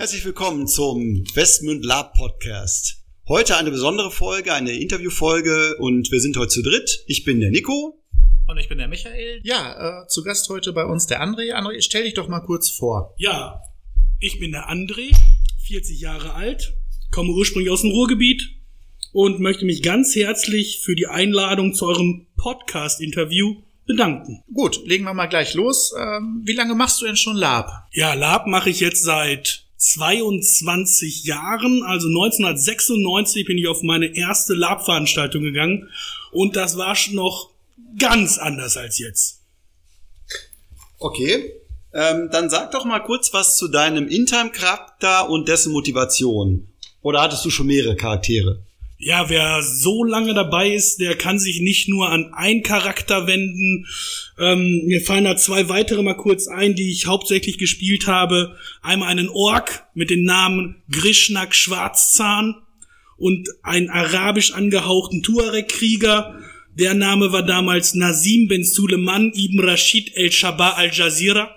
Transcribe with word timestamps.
Herzlich 0.00 0.24
willkommen 0.24 0.66
zum 0.66 1.26
Westmünd 1.34 1.84
Lab 1.84 2.14
Podcast. 2.14 3.04
Heute 3.28 3.58
eine 3.58 3.70
besondere 3.70 4.10
Folge, 4.10 4.54
eine 4.54 4.72
Interviewfolge 4.72 5.76
und 5.76 6.10
wir 6.10 6.20
sind 6.20 6.38
heute 6.38 6.48
zu 6.48 6.62
dritt. 6.62 7.04
Ich 7.06 7.24
bin 7.24 7.38
der 7.38 7.50
Nico. 7.50 8.02
Und 8.48 8.56
ich 8.56 8.70
bin 8.70 8.78
der 8.78 8.88
Michael. 8.88 9.42
Ja, 9.42 10.04
äh, 10.04 10.06
zu 10.06 10.22
Gast 10.24 10.48
heute 10.48 10.72
bei 10.72 10.86
uns 10.86 11.06
der 11.06 11.22
André. 11.22 11.52
André, 11.52 11.82
stell 11.82 12.04
dich 12.04 12.14
doch 12.14 12.28
mal 12.28 12.40
kurz 12.40 12.70
vor. 12.70 13.14
Ja, 13.18 13.60
ich 14.20 14.38
bin 14.38 14.52
der 14.52 14.70
André, 14.70 15.14
40 15.66 16.00
Jahre 16.00 16.32
alt, 16.32 16.72
komme 17.10 17.32
ursprünglich 17.32 17.70
aus 17.70 17.82
dem 17.82 17.90
Ruhrgebiet 17.90 18.42
und 19.12 19.38
möchte 19.38 19.66
mich 19.66 19.82
ganz 19.82 20.16
herzlich 20.16 20.80
für 20.82 20.94
die 20.94 21.08
Einladung 21.08 21.74
zu 21.74 21.84
eurem 21.84 22.26
Podcast-Interview 22.38 23.64
bedanken. 23.84 24.44
Gut, 24.54 24.80
legen 24.86 25.04
wir 25.04 25.12
mal 25.12 25.26
gleich 25.26 25.52
los. 25.52 25.92
Ähm, 25.94 26.40
wie 26.46 26.54
lange 26.54 26.74
machst 26.74 27.02
du 27.02 27.04
denn 27.04 27.16
schon 27.16 27.36
Lab? 27.36 27.86
Ja, 27.92 28.14
Lab 28.14 28.46
mache 28.46 28.70
ich 28.70 28.80
jetzt 28.80 29.02
seit 29.02 29.66
22 29.80 31.24
Jahren, 31.24 31.82
also 31.82 32.08
1996 32.08 33.46
bin 33.46 33.56
ich 33.56 33.66
auf 33.66 33.82
meine 33.82 34.14
erste 34.14 34.52
Lab-Veranstaltung 34.52 35.42
gegangen 35.42 35.88
und 36.32 36.54
das 36.54 36.76
war 36.76 36.94
schon 36.94 37.14
noch 37.14 37.50
ganz 37.98 38.36
anders 38.36 38.76
als 38.76 38.98
jetzt. 38.98 39.40
Okay, 40.98 41.54
ähm, 41.94 42.28
dann 42.30 42.50
sag 42.50 42.72
doch 42.72 42.84
mal 42.84 43.00
kurz 43.00 43.32
was 43.32 43.56
zu 43.56 43.68
deinem 43.68 44.06
Intime-Charakter 44.06 45.30
und 45.30 45.48
dessen 45.48 45.72
Motivation. 45.72 46.68
Oder 47.00 47.22
hattest 47.22 47.44
du 47.46 47.50
schon 47.50 47.66
mehrere 47.66 47.96
Charaktere? 47.96 48.62
Ja, 49.02 49.30
wer 49.30 49.62
so 49.62 50.04
lange 50.04 50.34
dabei 50.34 50.74
ist, 50.74 51.00
der 51.00 51.16
kann 51.16 51.38
sich 51.38 51.60
nicht 51.60 51.88
nur 51.88 52.10
an 52.10 52.34
einen 52.34 52.62
Charakter 52.62 53.26
wenden. 53.26 53.86
Ähm, 54.38 54.82
mir 54.84 55.00
fallen 55.00 55.24
da 55.24 55.36
zwei 55.36 55.70
weitere 55.70 56.02
mal 56.02 56.18
kurz 56.18 56.48
ein, 56.48 56.74
die 56.74 56.90
ich 56.90 57.06
hauptsächlich 57.06 57.56
gespielt 57.56 58.06
habe. 58.06 58.58
Einmal 58.82 59.08
einen 59.08 59.30
Ork 59.30 59.86
mit 59.94 60.10
dem 60.10 60.22
Namen 60.22 60.82
Grishnak 60.90 61.54
Schwarzzahn 61.54 62.56
und 63.16 63.48
einen 63.62 63.88
arabisch 63.88 64.52
angehauchten 64.52 65.22
Tuareg-Krieger. 65.22 66.38
Der 66.78 66.92
Name 66.92 67.32
war 67.32 67.42
damals 67.42 67.94
Nazim 67.94 68.48
Ben 68.48 68.64
Suleiman 68.64 69.32
ibn 69.34 69.60
Rashid 69.60 70.14
el-Shabah 70.14 70.72
al-Jazira. 70.72 71.56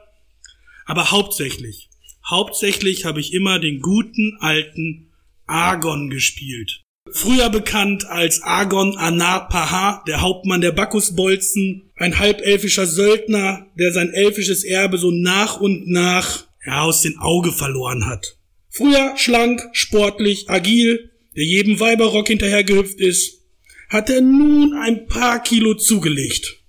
Aber 0.86 1.12
hauptsächlich, 1.12 1.90
hauptsächlich 2.26 3.04
habe 3.04 3.20
ich 3.20 3.34
immer 3.34 3.60
den 3.60 3.82
guten 3.82 4.38
alten 4.40 5.12
Argon 5.46 6.10
gespielt. 6.10 6.83
Früher 7.12 7.50
bekannt 7.50 8.06
als 8.08 8.42
Agon 8.42 8.98
Anar 8.98 9.48
Paha, 9.48 10.04
der 10.08 10.22
Hauptmann 10.22 10.62
der 10.62 10.72
Bacchusbolzen, 10.72 11.92
ein 11.96 12.18
halbelfischer 12.18 12.88
Söldner, 12.88 13.68
der 13.78 13.94
sein 13.94 14.12
elfisches 14.12 14.64
Erbe 14.64 14.98
so 14.98 15.12
nach 15.12 15.60
und 15.60 15.88
nach 15.88 16.48
ja, 16.66 16.82
aus 16.82 17.02
den 17.02 17.18
Auge 17.20 17.52
verloren 17.52 18.08
hat. 18.08 18.38
Früher 18.70 19.16
schlank, 19.18 19.62
sportlich, 19.74 20.50
agil, 20.50 21.12
der 21.36 21.44
jedem 21.44 21.80
Weiberrock 21.80 22.28
hinterhergehüpft 22.28 23.00
ist, 23.00 23.42
hat 23.90 24.10
er 24.10 24.22
nun 24.22 24.74
ein 24.74 25.06
paar 25.06 25.44
Kilo 25.44 25.76
zugelegt. 25.76 26.64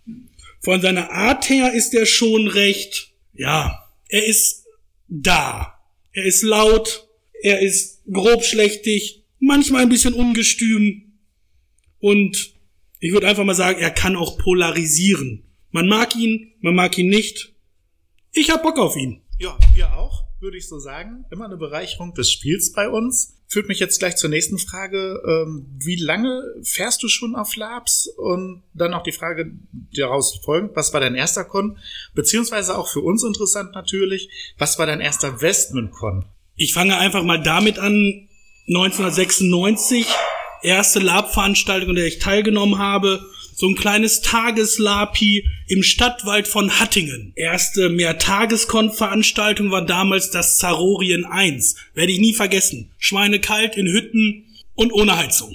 Von 0.61 0.81
seiner 0.81 1.11
Art 1.11 1.49
her 1.49 1.73
ist 1.73 1.95
er 1.95 2.07
schon 2.07 2.49
recht, 2.49 3.13
ja, 3.33 3.79
er 4.09 4.27
ist 4.27 4.65
da. 5.09 5.75
Er 6.13 6.25
ist 6.25 6.43
laut, 6.43 7.09
er 7.43 7.61
ist 7.61 8.03
grobschlächtig, 8.13 9.24
manchmal 9.39 9.83
ein 9.83 9.89
bisschen 9.89 10.15
ungestüm 10.15 11.19
und 11.99 12.55
ich 13.01 13.13
würde 13.13 13.29
einfach 13.29 13.45
mal 13.45 13.55
sagen, 13.55 13.81
er 13.81 13.91
kann 13.91 14.17
auch 14.17 14.39
polarisieren. 14.39 15.45
Man 15.71 15.89
mag 15.89 16.17
ihn, 16.17 16.55
man 16.61 16.75
mag 16.75 16.97
ihn 16.97 17.09
nicht. 17.09 17.55
Ich 18.33 18.51
hab 18.51 18.63
Bock 18.63 18.79
auf 18.79 18.97
ihn. 18.97 19.21
Ja, 19.39 19.59
wir 19.75 19.95
auch, 19.95 20.25
würde 20.41 20.57
ich 20.57 20.69
so 20.69 20.79
sagen. 20.79 21.25
Immer 21.31 21.47
eine 21.47 21.57
Bereicherung 21.57 22.15
des 22.15 22.31
Spiels 22.31 22.73
bei 22.73 22.89
uns. 22.89 23.37
Führt 23.47 23.69
mich 23.69 23.79
jetzt 23.79 23.99
gleich 23.99 24.17
zur 24.17 24.31
nächsten 24.31 24.59
Frage. 24.59 25.21
Ähm, 25.27 25.67
wie 25.79 25.97
lange 25.97 26.43
fährst 26.63 27.03
du 27.03 27.09
schon 27.09 27.37
auf 27.37 27.57
Labs? 27.57 28.09
Und 28.17 28.63
dann 28.73 28.95
auch 28.95 29.03
die 29.03 29.13
Frage, 29.13 29.53
die 29.73 30.01
daraus 30.01 30.41
folgt, 30.45 30.75
was 30.77 30.93
war 30.93 31.01
dein 31.01 31.15
erster 31.15 31.45
Con? 31.45 31.79
Beziehungsweise 32.15 32.77
auch 32.79 32.89
für 32.89 33.01
uns 33.01 33.23
interessant 33.23 33.73
natürlich, 33.75 34.29
was 34.57 34.79
war 34.79 34.87
dein 34.87 35.01
erster 35.01 35.41
Westman-Con? 35.41 36.25
Ich 36.57 36.73
fange 36.73 36.97
einfach 36.97 37.23
mal 37.23 37.43
damit 37.43 37.79
an, 37.79 38.29
1996, 38.67 40.07
erste 40.63 40.99
Lab-Veranstaltung, 40.99 41.91
an 41.91 41.97
der 41.97 42.07
ich 42.07 42.19
teilgenommen 42.19 42.79
habe. 42.79 43.25
So 43.57 43.69
ein 43.69 43.77
kleines 43.77 44.21
Tageslapi 44.23 45.47
im 45.69 45.83
Stadtwald 45.83 46.49
von 46.49 46.81
Hattingen. 46.81 47.33
Erste 47.37 47.89
Mehrtageskon-Veranstaltung 47.91 49.71
war 49.71 49.85
damals 49.85 50.31
das 50.31 50.59
Zarorien 50.59 51.25
1. 51.25 51.77
Werde 51.95 52.13
ich 52.13 52.19
nie 52.19 52.33
vergessen. 52.33 52.91
Schweinekalt 52.99 53.77
in 53.77 53.87
Hütten 53.87 54.47
und 54.75 54.93
ohne 54.93 55.17
Heizung. 55.17 55.55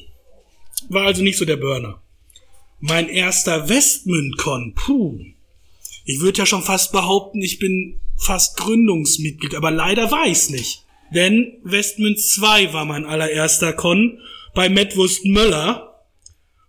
War 0.88 1.08
also 1.08 1.24
nicht 1.24 1.38
so 1.38 1.46
der 1.46 1.58
Burner. 1.58 2.02
Mein 2.80 3.10
erster 3.10 3.68
Westmünd-Con, 3.68 4.76
puh. 4.76 5.20
Ich 6.06 6.22
würde 6.22 6.38
ja 6.38 6.46
schon 6.46 6.64
fast 6.64 6.92
behaupten, 6.92 7.42
ich 7.42 7.60
bin 7.60 8.00
fast 8.18 8.56
Gründungsmitglied, 8.58 9.56
aber 9.56 9.72
leider 9.72 10.12
war 10.12 10.26
ich's 10.28 10.50
nicht. 10.50 10.86
Denn 11.14 11.58
Westmund 11.64 12.20
2 12.20 12.74
war 12.74 12.86
mein 12.86 13.06
allererster 13.06 13.74
Con 13.74 14.20
bei 14.54 14.70
Metwurst 14.70 15.26
Möller 15.26 16.06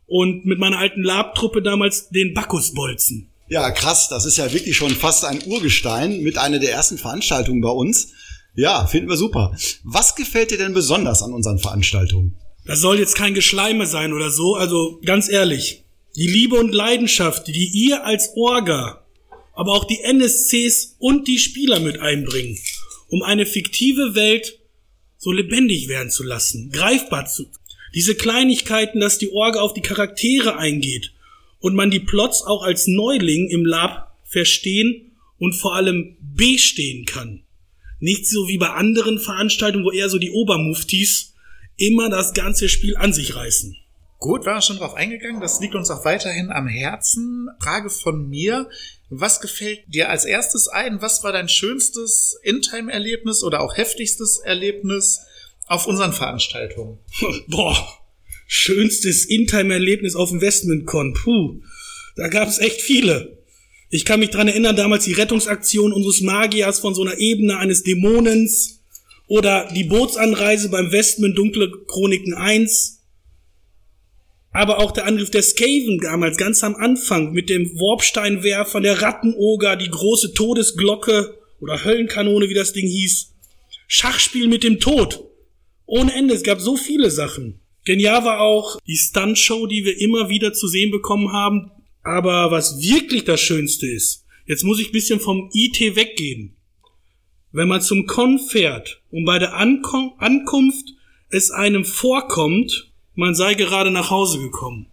und 0.06 0.44
mit 0.44 0.58
meiner 0.58 0.78
alten 0.78 1.02
Labtruppe 1.02 1.62
damals 1.62 2.08
den 2.08 2.34
Bacchusbolzen. 2.34 3.28
Ja, 3.48 3.70
krass, 3.70 4.08
das 4.08 4.24
ist 4.24 4.38
ja 4.38 4.52
wirklich 4.52 4.76
schon 4.76 4.90
fast 4.90 5.24
ein 5.24 5.42
Urgestein 5.44 6.22
mit 6.22 6.38
einer 6.38 6.58
der 6.58 6.72
ersten 6.72 6.98
Veranstaltungen 6.98 7.60
bei 7.60 7.70
uns. 7.70 8.12
Ja, 8.54 8.86
finden 8.86 9.08
wir 9.08 9.16
super. 9.16 9.56
Was 9.84 10.14
gefällt 10.14 10.50
dir 10.50 10.58
denn 10.58 10.74
besonders 10.74 11.22
an 11.22 11.32
unseren 11.32 11.58
Veranstaltungen? 11.58 12.36
Das 12.64 12.80
soll 12.80 12.98
jetzt 12.98 13.16
kein 13.16 13.34
Geschleime 13.34 13.86
sein 13.86 14.12
oder 14.12 14.30
so, 14.30 14.54
also 14.54 15.00
ganz 15.04 15.28
ehrlich. 15.28 15.84
Die 16.16 16.26
Liebe 16.26 16.56
und 16.56 16.72
Leidenschaft, 16.72 17.46
die 17.48 17.70
ihr 17.72 18.04
als 18.04 18.30
Orga, 18.36 19.04
aber 19.54 19.72
auch 19.72 19.84
die 19.84 20.00
NSCs 20.00 20.96
und 20.98 21.28
die 21.28 21.38
Spieler 21.38 21.80
mit 21.80 22.00
einbringen 22.00 22.58
um 23.10 23.22
eine 23.22 23.46
fiktive 23.46 24.14
Welt 24.14 24.58
so 25.18 25.32
lebendig 25.32 25.88
werden 25.88 26.10
zu 26.10 26.22
lassen, 26.22 26.70
greifbar 26.70 27.26
zu. 27.26 27.50
Diese 27.94 28.14
Kleinigkeiten, 28.14 29.00
dass 29.00 29.18
die 29.18 29.32
Orga 29.32 29.60
auf 29.60 29.74
die 29.74 29.82
Charaktere 29.82 30.56
eingeht 30.56 31.12
und 31.58 31.74
man 31.74 31.90
die 31.90 32.00
Plots 32.00 32.42
auch 32.42 32.62
als 32.62 32.86
Neuling 32.86 33.50
im 33.50 33.66
Lab 33.66 34.16
verstehen 34.24 35.12
und 35.38 35.54
vor 35.54 35.74
allem 35.74 36.16
bestehen 36.20 37.04
kann. 37.04 37.42
Nicht 37.98 38.26
so 38.26 38.48
wie 38.48 38.58
bei 38.58 38.70
anderen 38.70 39.18
Veranstaltungen, 39.18 39.84
wo 39.84 39.90
eher 39.90 40.08
so 40.08 40.18
die 40.18 40.30
Obermuftis 40.30 41.34
immer 41.76 42.08
das 42.08 42.32
ganze 42.32 42.68
Spiel 42.68 42.96
an 42.96 43.12
sich 43.12 43.34
reißen. 43.34 43.76
Gut, 44.20 44.44
war 44.44 44.60
schon 44.60 44.76
drauf 44.76 44.94
eingegangen. 44.94 45.40
Das 45.40 45.60
liegt 45.60 45.74
uns 45.74 45.90
auch 45.90 46.04
weiterhin 46.04 46.50
am 46.50 46.68
Herzen. 46.68 47.48
Frage 47.58 47.88
von 47.88 48.28
mir. 48.28 48.68
Was 49.08 49.40
gefällt 49.40 49.80
dir 49.86 50.10
als 50.10 50.26
erstes 50.26 50.68
ein? 50.68 51.00
Was 51.00 51.24
war 51.24 51.32
dein 51.32 51.48
schönstes 51.48 52.38
In-Time-Erlebnis 52.42 53.42
oder 53.42 53.62
auch 53.62 53.78
heftigstes 53.78 54.40
Erlebnis 54.44 55.20
auf 55.66 55.86
unseren 55.86 56.12
Veranstaltungen? 56.12 56.98
Boah, 57.48 57.74
schönstes 58.46 59.24
In-Time-Erlebnis 59.24 60.14
auf 60.14 60.28
dem 60.28 60.42
Westmund-Con. 60.42 61.14
Puh, 61.14 61.62
da 62.16 62.28
gab 62.28 62.46
es 62.46 62.58
echt 62.58 62.82
viele. 62.82 63.38
Ich 63.88 64.04
kann 64.04 64.20
mich 64.20 64.30
dran 64.30 64.48
erinnern, 64.48 64.76
damals 64.76 65.04
die 65.06 65.14
Rettungsaktion 65.14 65.94
unseres 65.94 66.20
Magiers 66.20 66.78
von 66.78 66.94
so 66.94 67.00
einer 67.00 67.16
Ebene 67.16 67.56
eines 67.56 67.84
Dämonens 67.84 68.82
oder 69.28 69.66
die 69.74 69.84
Bootsanreise 69.84 70.68
beim 70.68 70.92
Westmund 70.92 71.38
Dunkle 71.38 71.72
Chroniken 71.86 72.34
1 72.34 72.99
aber 74.52 74.78
auch 74.78 74.90
der 74.90 75.06
Angriff 75.06 75.30
der 75.30 75.42
Skaven 75.42 75.98
damals 76.00 76.36
ganz 76.36 76.64
am 76.64 76.74
Anfang 76.74 77.32
mit 77.32 77.48
dem 77.48 77.66
Warpsteinwerfer, 77.78 78.80
der 78.80 79.00
Rattenoger, 79.00 79.76
die 79.76 79.90
große 79.90 80.34
Todesglocke 80.34 81.38
oder 81.60 81.84
Höllenkanone, 81.84 82.48
wie 82.48 82.54
das 82.54 82.72
Ding 82.72 82.86
hieß. 82.86 83.32
Schachspiel 83.86 84.48
mit 84.48 84.64
dem 84.64 84.80
Tod. 84.80 85.24
Ohne 85.86 86.12
Ende, 86.14 86.34
es 86.34 86.42
gab 86.42 86.60
so 86.60 86.76
viele 86.76 87.10
Sachen. 87.10 87.60
Genial 87.84 88.24
war 88.24 88.40
auch 88.40 88.78
die 88.86 88.96
Stuntshow, 88.96 89.66
die 89.66 89.84
wir 89.84 90.00
immer 90.00 90.28
wieder 90.28 90.52
zu 90.52 90.68
sehen 90.68 90.90
bekommen 90.90 91.32
haben. 91.32 91.70
Aber 92.02 92.50
was 92.50 92.80
wirklich 92.80 93.24
das 93.24 93.40
Schönste 93.40 93.86
ist, 93.86 94.24
jetzt 94.46 94.64
muss 94.64 94.80
ich 94.80 94.92
bisschen 94.92 95.20
vom 95.20 95.50
IT 95.52 95.80
weggehen. 95.96 96.56
wenn 97.52 97.68
man 97.68 97.82
zum 97.82 98.06
Con 98.06 98.38
fährt 98.38 99.02
und 99.10 99.24
bei 99.24 99.38
der 99.38 99.54
Ankunft 99.54 100.94
es 101.30 101.50
einem 101.50 101.84
vorkommt, 101.84 102.89
man 103.20 103.34
sei 103.34 103.54
gerade 103.54 103.90
nach 103.90 104.10
Hause 104.10 104.38
gekommen. 104.38 104.90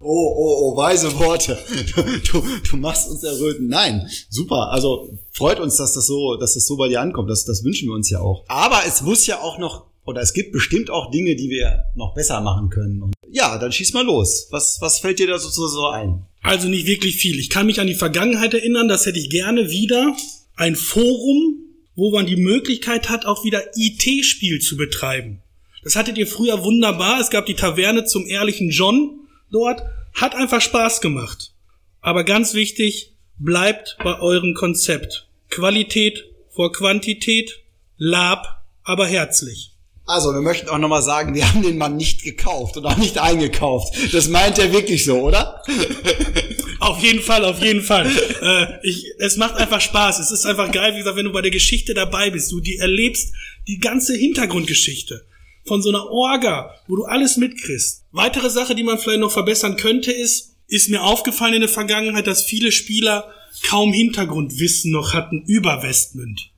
Oh, 0.00 0.34
oh, 0.36 0.72
oh, 0.72 0.76
weise 0.76 1.16
Worte. 1.18 1.56
Du, 2.32 2.42
du 2.68 2.76
machst 2.76 3.08
uns 3.08 3.22
erröten. 3.22 3.68
Nein, 3.68 4.08
super. 4.28 4.70
Also 4.70 5.16
freut 5.30 5.60
uns, 5.60 5.76
dass 5.76 5.92
das 5.92 6.06
so, 6.06 6.36
dass 6.36 6.54
das 6.54 6.66
so 6.66 6.76
bei 6.76 6.88
dir 6.88 7.00
ankommt. 7.00 7.30
Das, 7.30 7.44
das 7.44 7.62
wünschen 7.62 7.88
wir 7.88 7.94
uns 7.94 8.10
ja 8.10 8.20
auch. 8.20 8.44
Aber 8.48 8.80
es 8.86 9.02
muss 9.02 9.26
ja 9.26 9.40
auch 9.40 9.58
noch, 9.58 9.86
oder 10.04 10.22
es 10.22 10.32
gibt 10.32 10.52
bestimmt 10.52 10.90
auch 10.90 11.10
Dinge, 11.10 11.36
die 11.36 11.50
wir 11.50 11.84
noch 11.94 12.14
besser 12.14 12.40
machen 12.40 12.70
können. 12.70 13.02
Und 13.02 13.14
ja, 13.30 13.58
dann 13.58 13.70
schieß 13.70 13.92
mal 13.92 14.04
los. 14.04 14.48
Was, 14.50 14.78
was 14.80 14.98
fällt 14.98 15.20
dir 15.20 15.28
da 15.28 15.38
so, 15.38 15.48
so, 15.48 15.68
so 15.68 15.86
ein? 15.86 16.26
Also 16.42 16.68
nicht 16.68 16.86
wirklich 16.86 17.16
viel. 17.16 17.38
Ich 17.38 17.50
kann 17.50 17.66
mich 17.66 17.78
an 17.78 17.86
die 17.86 17.94
Vergangenheit 17.94 18.54
erinnern, 18.54 18.88
das 18.88 19.06
hätte 19.06 19.18
ich 19.18 19.30
gerne 19.30 19.70
wieder. 19.70 20.16
Ein 20.56 20.74
Forum, 20.74 21.58
wo 21.94 22.10
man 22.10 22.26
die 22.26 22.36
Möglichkeit 22.36 23.08
hat, 23.08 23.26
auch 23.26 23.44
wieder 23.44 23.62
IT-Spiel 23.76 24.60
zu 24.60 24.76
betreiben. 24.76 25.42
Das 25.82 25.96
hattet 25.96 26.16
ihr 26.16 26.26
früher 26.26 26.62
wunderbar. 26.62 27.20
Es 27.20 27.30
gab 27.30 27.46
die 27.46 27.54
Taverne 27.54 28.04
zum 28.04 28.26
ehrlichen 28.26 28.70
John 28.70 29.26
dort. 29.50 29.82
Hat 30.14 30.34
einfach 30.34 30.60
Spaß 30.60 31.00
gemacht. 31.00 31.52
Aber 32.00 32.24
ganz 32.24 32.54
wichtig, 32.54 33.14
bleibt 33.38 33.96
bei 34.02 34.20
eurem 34.20 34.54
Konzept. 34.54 35.28
Qualität 35.50 36.24
vor 36.50 36.72
Quantität, 36.72 37.60
Lab, 37.96 38.64
aber 38.84 39.06
herzlich. 39.06 39.70
Also, 40.04 40.32
wir 40.32 40.40
möchten 40.40 40.68
auch 40.68 40.78
nochmal 40.78 41.02
sagen, 41.02 41.34
wir 41.34 41.48
haben 41.48 41.62
den 41.62 41.78
Mann 41.78 41.96
nicht 41.96 42.22
gekauft 42.22 42.76
und 42.76 42.84
auch 42.84 42.96
nicht 42.96 43.18
eingekauft. 43.18 43.94
Das 44.12 44.28
meint 44.28 44.58
er 44.58 44.72
wirklich 44.72 45.04
so, 45.04 45.20
oder? 45.20 45.62
Auf 46.80 47.00
jeden 47.00 47.20
Fall, 47.20 47.44
auf 47.44 47.62
jeden 47.62 47.80
Fall. 47.80 48.10
Äh, 48.42 48.66
ich, 48.82 49.06
es 49.18 49.36
macht 49.36 49.54
einfach 49.54 49.80
Spaß. 49.80 50.18
Es 50.18 50.32
ist 50.32 50.44
einfach 50.44 50.72
geil, 50.72 50.94
wie 50.94 50.98
gesagt, 50.98 51.16
wenn 51.16 51.26
du 51.26 51.32
bei 51.32 51.40
der 51.40 51.52
Geschichte 51.52 51.94
dabei 51.94 52.30
bist. 52.30 52.50
Du 52.50 52.58
die 52.58 52.78
erlebst 52.78 53.32
die 53.68 53.78
ganze 53.78 54.16
Hintergrundgeschichte 54.16 55.24
von 55.64 55.82
so 55.82 55.90
einer 55.90 56.06
Orga, 56.06 56.74
wo 56.88 56.96
du 56.96 57.04
alles 57.04 57.36
mitkriegst. 57.36 58.04
Weitere 58.12 58.50
Sache, 58.50 58.74
die 58.74 58.82
man 58.82 58.98
vielleicht 58.98 59.20
noch 59.20 59.32
verbessern 59.32 59.76
könnte, 59.76 60.12
ist, 60.12 60.56
ist 60.66 60.88
mir 60.88 61.02
aufgefallen 61.02 61.54
in 61.54 61.60
der 61.60 61.68
Vergangenheit, 61.68 62.26
dass 62.26 62.42
viele 62.42 62.72
Spieler 62.72 63.32
kaum 63.68 63.92
Hintergrundwissen 63.92 64.90
noch 64.90 65.12
hatten 65.14 65.44
über 65.46 65.82
Westmünd. 65.82 66.50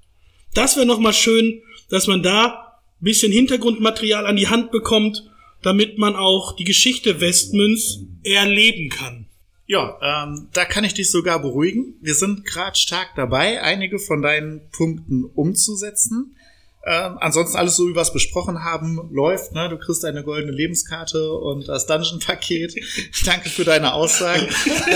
Das 0.54 0.76
wäre 0.76 0.86
noch 0.86 1.00
mal 1.00 1.12
schön, 1.12 1.60
dass 1.90 2.06
man 2.06 2.22
da 2.22 2.46
ein 3.00 3.04
bisschen 3.04 3.32
Hintergrundmaterial 3.32 4.26
an 4.26 4.36
die 4.36 4.48
Hand 4.48 4.70
bekommt, 4.70 5.28
damit 5.62 5.98
man 5.98 6.14
auch 6.14 6.54
die 6.56 6.64
Geschichte 6.64 7.20
Westmünds 7.20 8.00
erleben 8.22 8.90
kann. 8.90 9.26
Ja, 9.66 9.98
ähm, 10.02 10.48
da 10.52 10.64
kann 10.66 10.84
ich 10.84 10.94
dich 10.94 11.10
sogar 11.10 11.40
beruhigen. 11.40 11.96
Wir 12.00 12.14
sind 12.14 12.44
gerade 12.44 12.76
stark 12.76 13.14
dabei, 13.16 13.62
einige 13.62 13.98
von 13.98 14.20
deinen 14.20 14.68
Punkten 14.70 15.24
umzusetzen. 15.24 16.36
Ähm, 16.86 17.16
ansonsten 17.20 17.56
alles 17.56 17.76
so, 17.76 17.88
wie 17.88 17.94
wir 17.94 18.02
es 18.02 18.12
besprochen 18.12 18.62
haben, 18.62 19.08
läuft. 19.10 19.52
Ne? 19.52 19.68
Du 19.70 19.78
kriegst 19.78 20.04
eine 20.04 20.22
goldene 20.22 20.52
Lebenskarte 20.52 21.32
und 21.32 21.66
das 21.68 21.86
Dungeon-Paket. 21.86 22.74
Danke 23.24 23.48
für 23.48 23.64
deine 23.64 23.94
Aussagen. 23.94 24.46
ähm, 24.86 24.90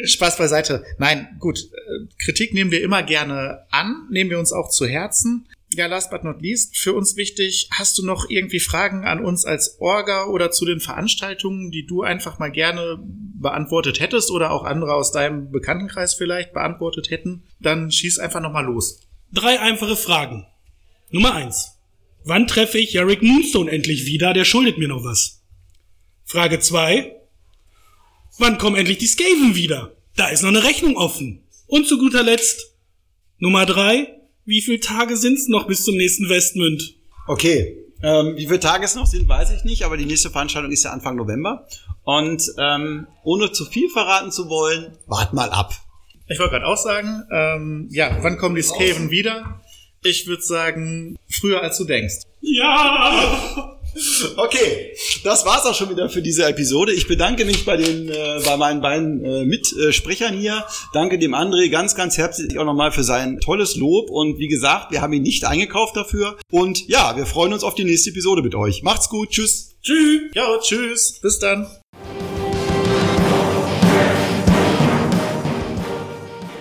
Spaß 0.06 0.38
beiseite. 0.38 0.84
Nein, 0.98 1.36
gut. 1.38 1.58
äh, 1.58 2.06
Kritik 2.24 2.54
nehmen 2.54 2.70
wir 2.70 2.82
immer 2.82 3.02
gerne 3.02 3.66
an, 3.70 4.06
nehmen 4.10 4.30
wir 4.30 4.38
uns 4.38 4.52
auch 4.52 4.70
zu 4.70 4.86
Herzen. 4.86 5.46
Ja, 5.74 5.86
last 5.86 6.10
but 6.10 6.24
not 6.24 6.42
least, 6.42 6.76
für 6.76 6.94
uns 6.94 7.14
wichtig, 7.16 7.68
hast 7.70 7.96
du 7.96 8.04
noch 8.04 8.28
irgendwie 8.28 8.58
Fragen 8.58 9.04
an 9.04 9.24
uns 9.24 9.44
als 9.44 9.80
Orga 9.80 10.26
oder 10.26 10.50
zu 10.50 10.64
den 10.64 10.80
Veranstaltungen, 10.80 11.70
die 11.70 11.86
du 11.86 12.02
einfach 12.02 12.40
mal 12.40 12.50
gerne 12.50 12.98
beantwortet 13.04 14.00
hättest 14.00 14.32
oder 14.32 14.50
auch 14.50 14.64
andere 14.64 14.94
aus 14.94 15.12
deinem 15.12 15.52
Bekanntenkreis 15.52 16.14
vielleicht 16.14 16.52
beantwortet 16.52 17.10
hätten? 17.10 17.44
Dann 17.60 17.92
schieß 17.92 18.18
einfach 18.18 18.40
noch 18.40 18.52
mal 18.52 18.64
los. 18.64 19.00
Drei 19.32 19.60
einfache 19.60 19.96
Fragen. 19.96 20.44
Nummer 21.10 21.34
eins. 21.34 21.76
Wann 22.24 22.48
treffe 22.48 22.78
ich 22.78 22.92
Jarek 22.92 23.22
Moonstone 23.22 23.70
endlich 23.70 24.06
wieder? 24.06 24.32
Der 24.32 24.44
schuldet 24.44 24.76
mir 24.76 24.88
noch 24.88 25.04
was. 25.04 25.40
Frage 26.24 26.58
zwei. 26.58 27.16
Wann 28.38 28.58
kommen 28.58 28.76
endlich 28.76 28.98
die 28.98 29.06
Skaven 29.06 29.54
wieder? 29.54 29.96
Da 30.16 30.28
ist 30.28 30.42
noch 30.42 30.50
eine 30.50 30.64
Rechnung 30.64 30.96
offen. 30.96 31.42
Und 31.66 31.86
zu 31.86 31.98
guter 31.98 32.22
Letzt. 32.22 32.74
Nummer 33.38 33.66
drei. 33.66 34.19
Wie 34.44 34.60
viele 34.60 34.80
Tage 34.80 35.16
sind's 35.16 35.48
noch 35.48 35.66
bis 35.66 35.84
zum 35.84 35.96
nächsten 35.96 36.28
Westmünd? 36.28 36.94
Okay. 37.26 37.76
Ähm, 38.02 38.34
wie 38.36 38.46
viele 38.46 38.60
Tage 38.60 38.84
es 38.84 38.94
noch 38.94 39.06
sind, 39.06 39.28
weiß 39.28 39.50
ich 39.52 39.64
nicht, 39.64 39.84
aber 39.84 39.96
die 39.96 40.06
nächste 40.06 40.30
Veranstaltung 40.30 40.72
ist 40.72 40.84
ja 40.84 40.90
Anfang 40.90 41.16
November. 41.16 41.66
Und 42.02 42.42
ähm, 42.58 43.06
ohne 43.24 43.52
zu 43.52 43.66
viel 43.66 43.90
verraten 43.90 44.32
zu 44.32 44.48
wollen, 44.48 44.96
wart 45.06 45.34
mal 45.34 45.50
ab. 45.50 45.74
Ich 46.28 46.38
wollte 46.38 46.52
gerade 46.52 46.66
auch 46.66 46.78
sagen, 46.78 47.24
ähm, 47.30 47.88
ja, 47.90 48.18
wann 48.22 48.38
kommen 48.38 48.54
die 48.54 48.62
Skaven 48.62 49.10
wieder? 49.10 49.60
Ich 50.02 50.26
würde 50.26 50.42
sagen, 50.42 51.18
früher 51.28 51.60
als 51.60 51.76
du 51.76 51.84
denkst. 51.84 52.22
Ja! 52.40 53.79
Okay, 54.36 54.94
das 55.24 55.44
war's 55.44 55.66
auch 55.66 55.74
schon 55.74 55.90
wieder 55.90 56.08
für 56.08 56.22
diese 56.22 56.44
Episode. 56.44 56.92
Ich 56.92 57.06
bedanke 57.06 57.44
mich 57.44 57.64
bei 57.64 57.76
den 57.76 58.08
äh, 58.08 58.40
bei 58.44 58.56
meinen 58.56 58.80
beiden 58.80 59.24
äh, 59.24 59.44
Mitsprechern 59.44 60.34
hier. 60.34 60.64
Danke 60.92 61.18
dem 61.18 61.34
André 61.34 61.70
ganz 61.70 61.94
ganz 61.94 62.18
herzlich 62.18 62.58
auch 62.58 62.64
nochmal 62.64 62.92
für 62.92 63.04
sein 63.04 63.40
tolles 63.40 63.76
Lob 63.76 64.10
und 64.10 64.38
wie 64.38 64.48
gesagt, 64.48 64.92
wir 64.92 65.02
haben 65.02 65.12
ihn 65.12 65.22
nicht 65.22 65.44
eingekauft 65.44 65.96
dafür 65.96 66.36
und 66.50 66.88
ja, 66.88 67.16
wir 67.16 67.26
freuen 67.26 67.52
uns 67.52 67.64
auf 67.64 67.74
die 67.74 67.84
nächste 67.84 68.10
Episode 68.10 68.42
mit 68.42 68.54
euch. 68.54 68.82
Macht's 68.82 69.08
gut, 69.08 69.30
tschüss. 69.30 69.76
Tschüss! 69.82 70.22
Ja, 70.34 70.58
tschüss. 70.58 71.20
Bis 71.20 71.38
dann. 71.38 71.66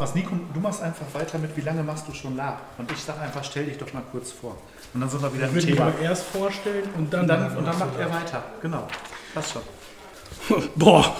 Was 0.00 0.14
Nico, 0.14 0.30
du 0.54 0.60
machst 0.60 0.82
einfach 0.82 1.04
weiter 1.12 1.36
mit, 1.36 1.54
wie 1.58 1.60
lange 1.60 1.82
machst 1.82 2.08
du 2.08 2.14
schon 2.14 2.34
Lab? 2.34 2.62
Und 2.78 2.90
ich 2.90 2.96
sag 3.04 3.20
einfach, 3.20 3.44
stell 3.44 3.66
dich 3.66 3.76
doch 3.76 3.92
mal 3.92 4.02
kurz 4.10 4.32
vor. 4.32 4.56
Und 4.94 5.02
dann 5.02 5.10
sind 5.10 5.20
wir 5.20 5.34
wieder 5.34 5.46
im 5.46 5.50
Ich 5.50 5.56
würde 5.56 5.66
mich 5.66 5.76
Thema. 5.76 5.90
mal 5.90 6.02
erst 6.02 6.22
vorstellen 6.24 6.88
und 6.96 7.12
dann. 7.12 7.20
Und 7.20 7.28
dann, 7.28 7.56
und 7.58 7.66
dann 7.66 7.78
macht 7.78 7.98
er 7.98 8.10
weiter. 8.10 8.42
Genau. 8.62 8.88
Passt 9.34 9.52
schon. 9.52 9.62
Boah. 10.74 11.14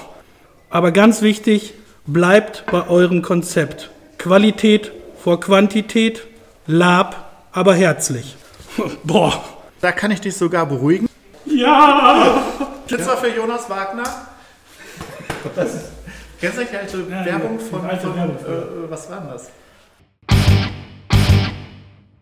Aber 0.71 0.93
ganz 0.93 1.21
wichtig, 1.21 1.75
bleibt 2.07 2.65
bei 2.73 2.89
eurem 2.89 3.21
Konzept. 3.21 3.91
Qualität 4.17 4.93
vor 5.23 5.41
Quantität, 5.41 6.27
Lab, 6.67 7.49
aber 7.53 7.75
herzlich. 7.75 8.35
Boah. 9.05 9.45
Da 9.83 9.93
kann 9.93 10.11
ich 10.11 10.23
dich 10.23 10.35
sogar 10.39 10.65
beruhigen. 10.65 11.07
Ja! 11.45 12.45
Pizza 12.87 13.19
für 13.19 13.29
Jonas 13.29 13.69
Wagner. 13.69 14.05
Kennst 16.40 16.59
du 16.59 16.64
die 16.64 16.76
alte 16.76 17.11
Werbung 17.11 17.61
von, 17.61 17.85
alte 17.85 18.06
von 18.06 18.16
Werbung, 18.16 18.37
äh, 18.37 18.90
was 18.90 19.11
war 19.11 19.20
denn 19.20 19.30
das? 19.30 19.50